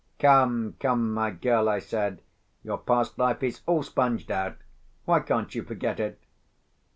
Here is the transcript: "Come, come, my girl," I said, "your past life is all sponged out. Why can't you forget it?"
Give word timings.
"Come, 0.17 0.77
come, 0.79 1.13
my 1.13 1.29
girl," 1.29 1.69
I 1.69 1.77
said, 1.77 2.23
"your 2.63 2.79
past 2.79 3.19
life 3.19 3.43
is 3.43 3.61
all 3.67 3.83
sponged 3.83 4.31
out. 4.31 4.57
Why 5.05 5.19
can't 5.19 5.53
you 5.53 5.61
forget 5.61 5.99
it?" 5.99 6.19